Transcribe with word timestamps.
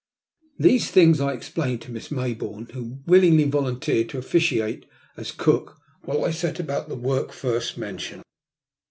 These 0.57 0.89
things 0.89 1.21
I 1.21 1.33
explained 1.33 1.83
to 1.83 1.91
Miss 1.91 2.07
Mayboume, 2.09 2.71
who 2.71 3.03
willingly 3.05 3.43
volunteered 3.43 4.09
to 4.09 4.17
officiate 4.17 4.87
as 5.15 5.31
cook 5.31 5.77
while 6.05 6.25
I 6.25 6.31
set 6.31 6.59
about 6.59 6.89
the 6.89 6.95
work 6.95 7.31
first 7.31 7.77
mentioned. 7.77 8.23